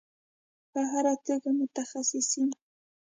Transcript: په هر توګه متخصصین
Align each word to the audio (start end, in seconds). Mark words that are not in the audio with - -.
په 0.71 0.79
هر 0.91 1.05
توګه 1.27 1.49
متخصصین 1.59 2.49